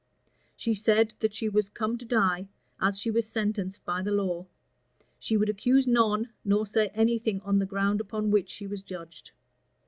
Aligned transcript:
She 0.55 0.73
said 0.73 1.13
that 1.19 1.31
she 1.35 1.47
was 1.47 1.69
come 1.69 1.95
to 1.99 2.05
die, 2.05 2.47
as 2.81 2.97
she 2.99 3.11
was 3.11 3.29
sentenced, 3.29 3.85
by 3.85 4.01
the 4.01 4.09
law: 4.09 4.47
she 5.19 5.37
would 5.37 5.47
accuse 5.47 5.85
none, 5.85 6.31
nor 6.43 6.65
say 6.65 6.87
any 6.95 7.19
thing 7.19 7.39
of 7.41 7.59
the 7.59 7.67
ground 7.67 8.01
upon 8.01 8.31
which 8.31 8.49
she 8.49 8.65
was 8.65 8.81
judged. 8.81 9.29